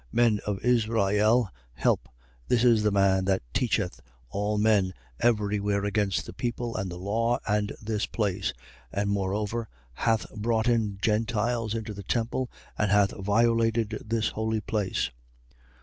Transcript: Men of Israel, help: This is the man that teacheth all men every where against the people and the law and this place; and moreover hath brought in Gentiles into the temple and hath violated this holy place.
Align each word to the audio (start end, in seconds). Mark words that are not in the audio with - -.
Men 0.11 0.39
of 0.47 0.57
Israel, 0.65 1.51
help: 1.73 2.09
This 2.47 2.63
is 2.63 2.81
the 2.81 2.89
man 2.89 3.25
that 3.25 3.43
teacheth 3.53 4.01
all 4.29 4.57
men 4.57 4.95
every 5.19 5.59
where 5.59 5.85
against 5.85 6.25
the 6.25 6.33
people 6.33 6.75
and 6.75 6.89
the 6.89 6.97
law 6.97 7.37
and 7.45 7.73
this 7.79 8.07
place; 8.07 8.51
and 8.91 9.11
moreover 9.11 9.69
hath 9.93 10.25
brought 10.33 10.67
in 10.67 10.97
Gentiles 11.03 11.75
into 11.75 11.93
the 11.93 12.01
temple 12.01 12.49
and 12.79 12.89
hath 12.89 13.11
violated 13.11 14.01
this 14.03 14.29
holy 14.29 14.59
place. 14.61 15.11